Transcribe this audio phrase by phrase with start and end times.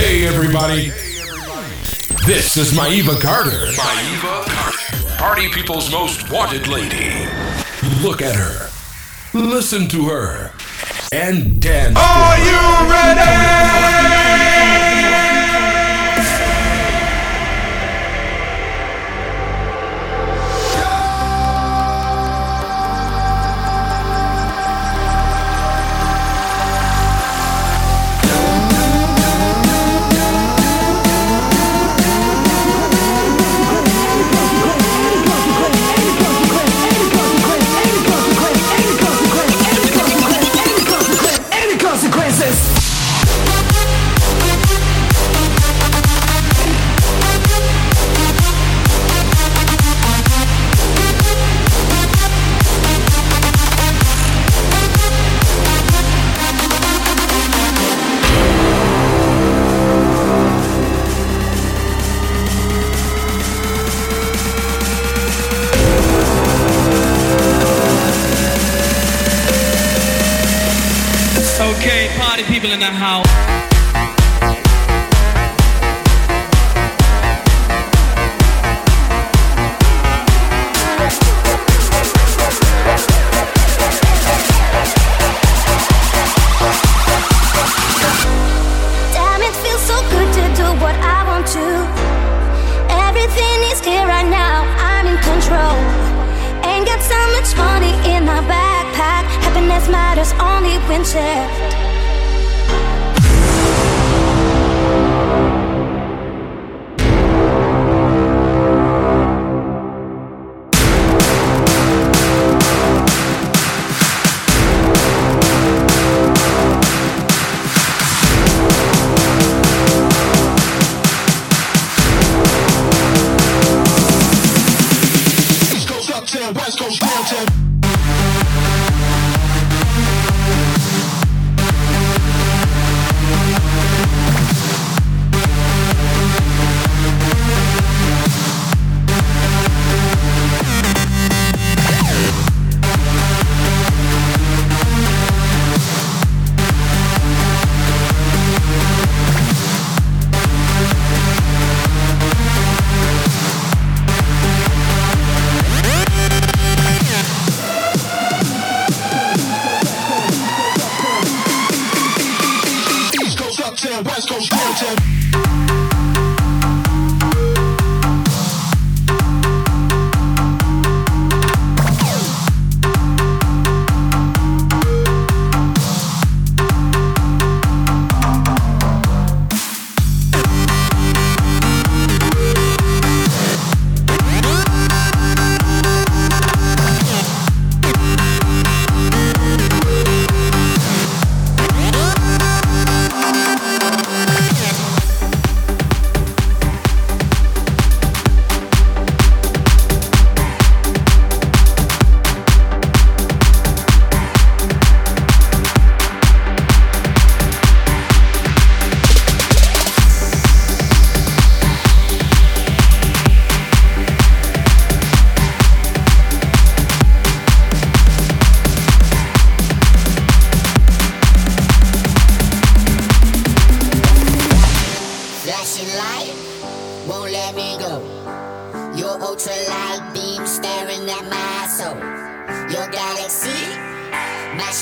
[0.00, 0.90] Hey, everybody.
[2.24, 3.66] This is Maeva Carter.
[3.72, 5.18] Maeva Carter.
[5.18, 7.26] Party people's most wanted lady.
[8.00, 8.70] Look at her.
[9.34, 10.52] Listen to her.
[11.12, 11.98] And dance.
[11.98, 14.17] Are you ready?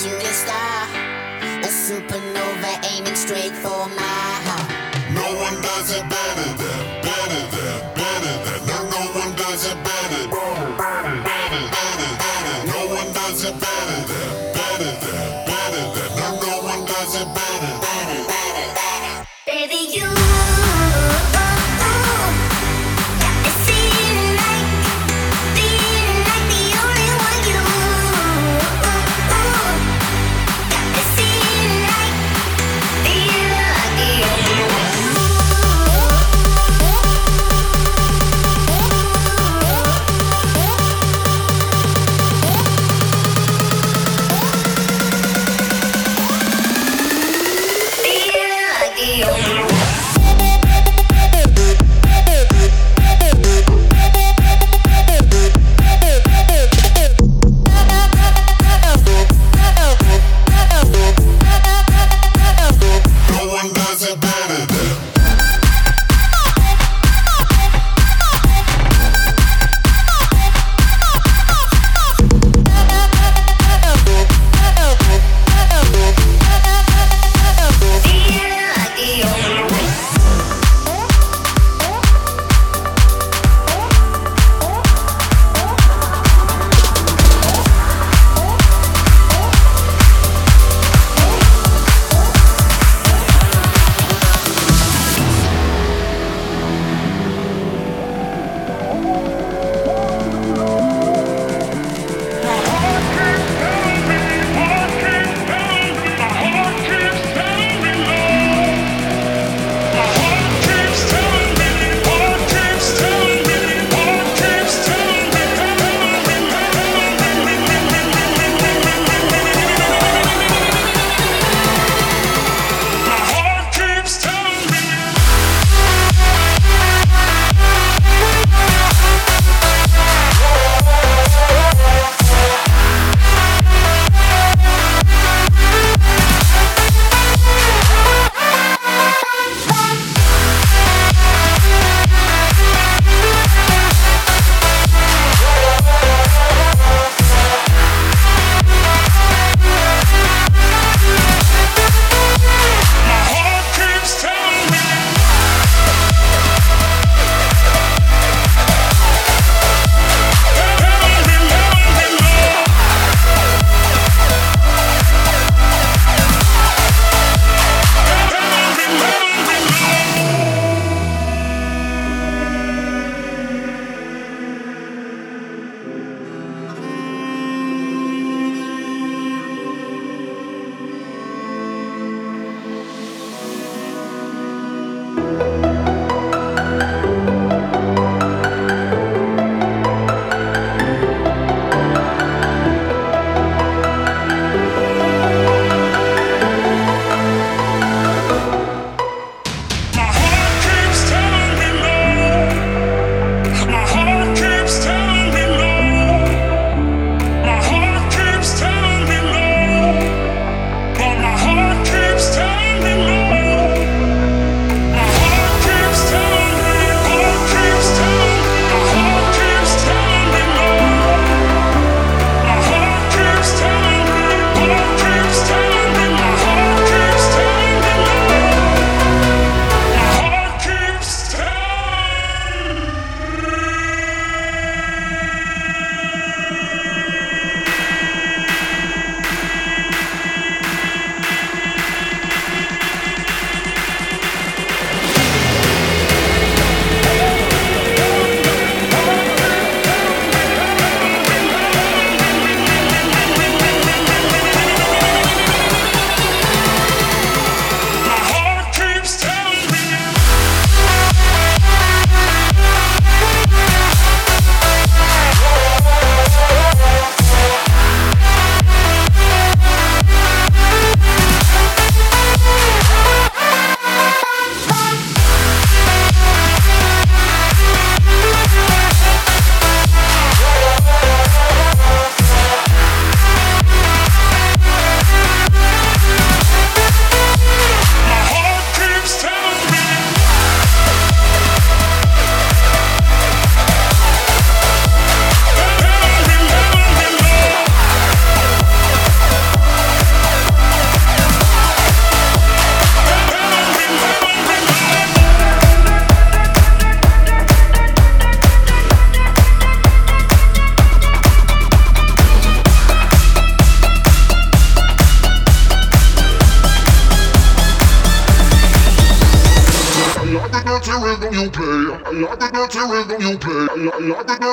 [0.07, 0.87] shooting star,
[1.63, 4.16] a supernova aiming straight for my.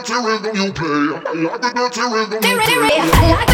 [0.03, 0.88] dirty rhythm you play.
[0.88, 3.52] I like the dirty rhythm you play.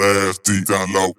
[0.00, 1.12] that ass deep down low.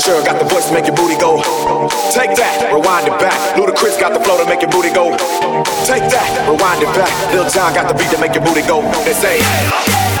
[0.00, 1.42] sure got the voice to make your booty go.
[2.10, 3.36] Take that, rewind it back.
[3.56, 5.10] Ludacris got the flow to make your booty go.
[5.84, 7.12] Take that, rewind it back.
[7.34, 8.80] Lil Jon got the beat to make your booty go.
[9.04, 10.19] They say.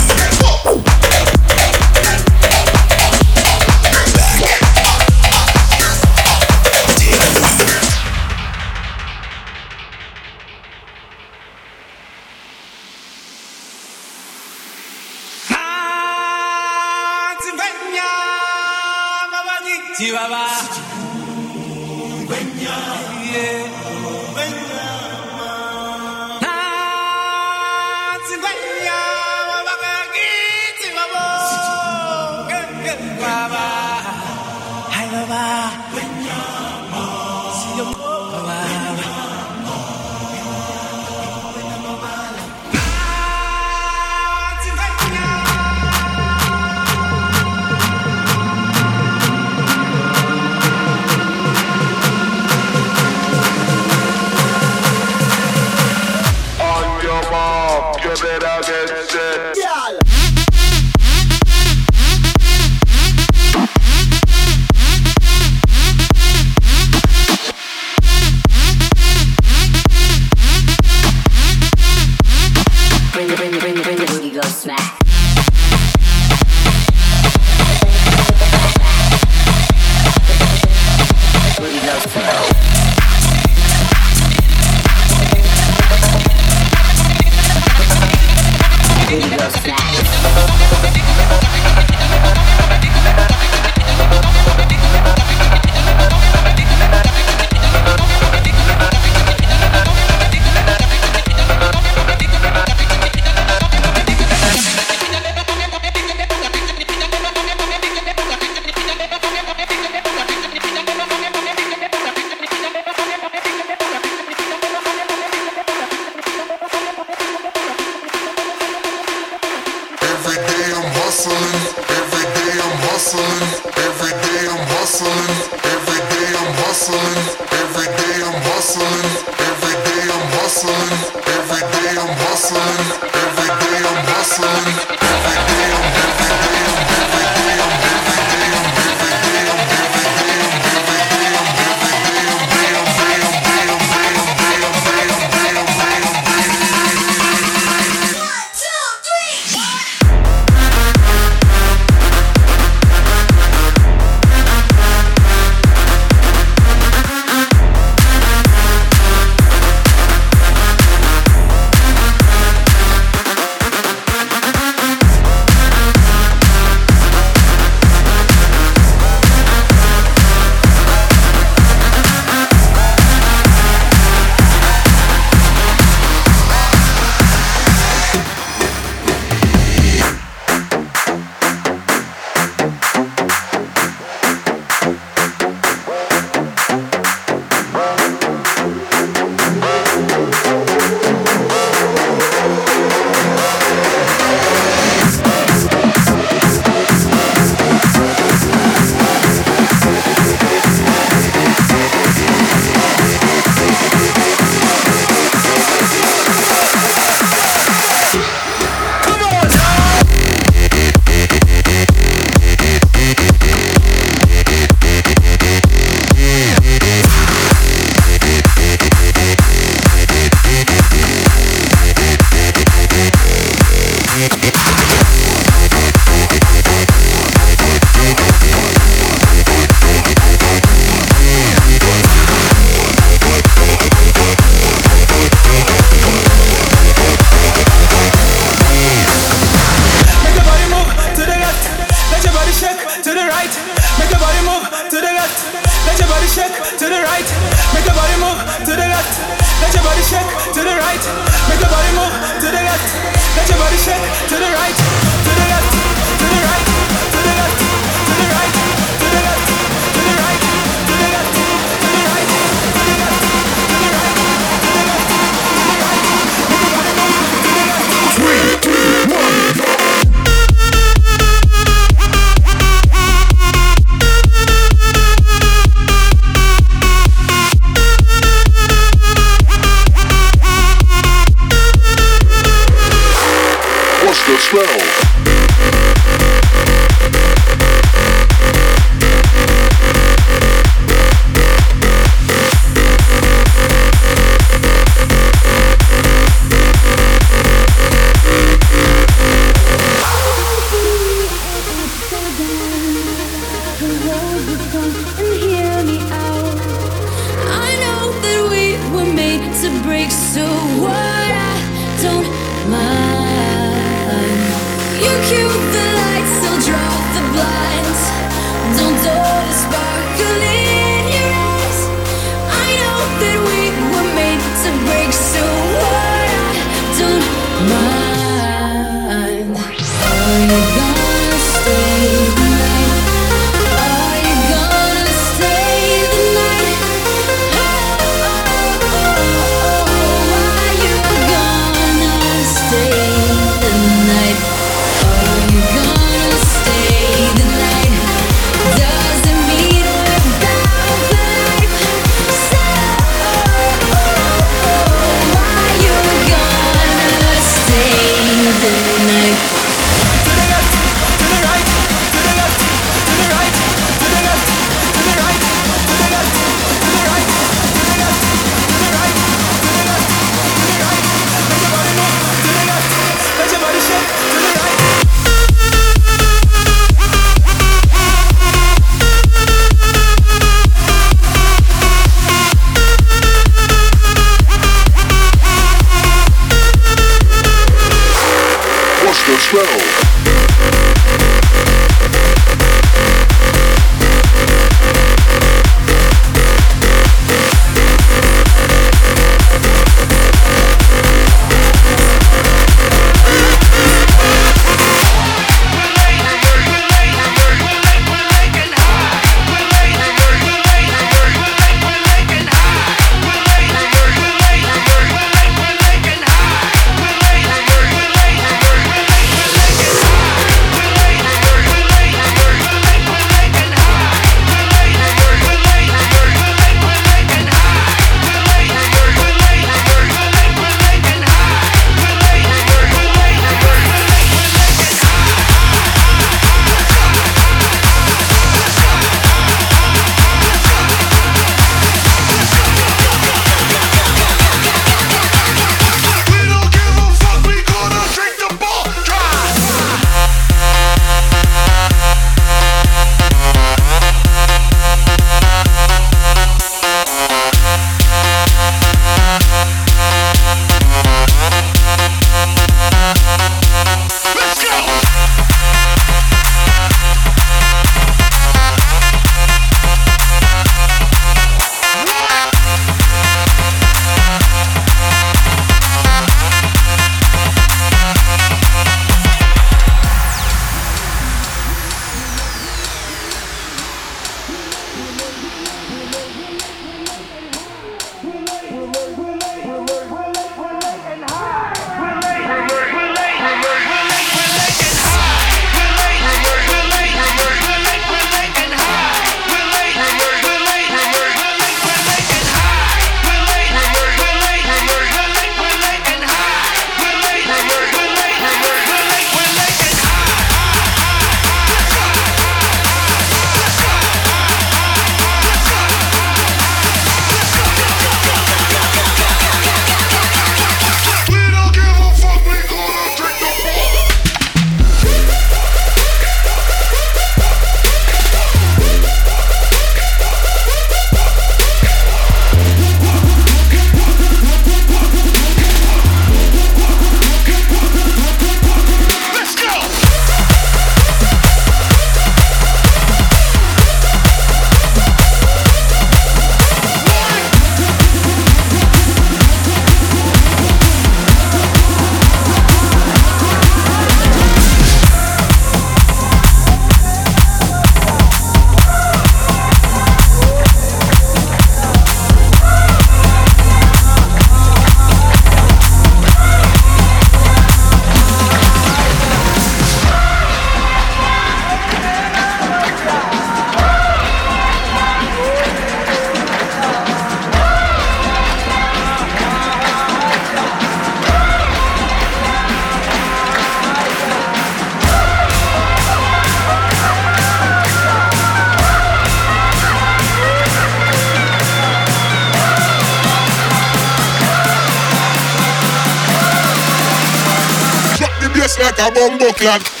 [599.01, 600.00] Tamam bekle.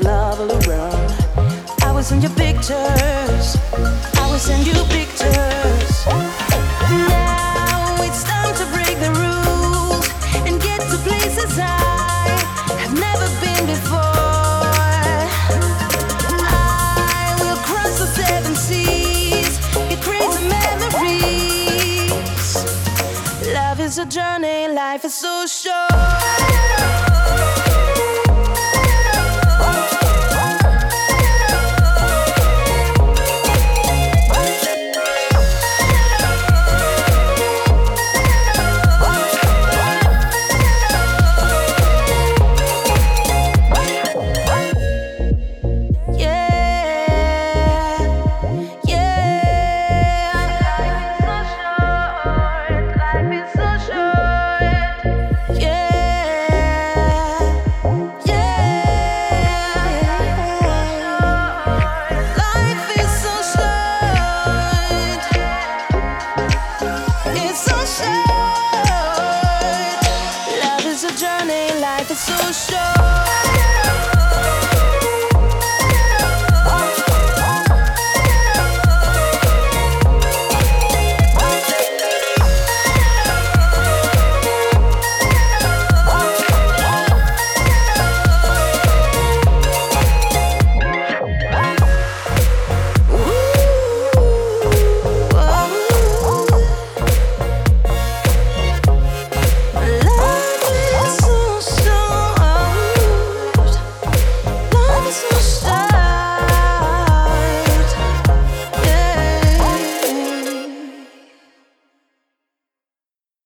[0.00, 0.40] love.
[1.82, 3.56] I was in your pictures,
[4.14, 5.01] I was in your pictures.